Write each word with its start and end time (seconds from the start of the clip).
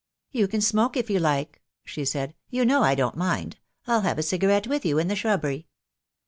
"You 0.31 0.47
can 0.47 0.61
smoke 0.61 0.97
if 0.97 1.11
you 1.11 1.19
like," 1.19 1.61
she 1.85 2.05
said. 2.05 2.33
"You 2.49 2.65
know 2.65 2.81
I 2.81 2.95
don't 2.95 3.15
mind. 3.15 3.57
I'll 3.85 4.01
have 4.01 4.17
a 4.17 4.23
cigarette 4.23 4.65
with 4.65 4.83
you 4.83 4.97
in 4.97 5.09
the 5.09 5.15
shrubbery." 5.15 5.67